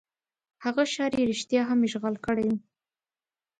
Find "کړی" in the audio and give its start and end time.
2.25-2.45